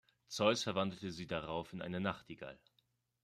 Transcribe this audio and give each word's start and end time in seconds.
Zeus 0.29 0.63
verwandelte 0.63 1.11
sie 1.11 1.27
darauf 1.27 1.73
in 1.73 1.81
eine 1.83 1.99
Nachtigall. 2.01 2.59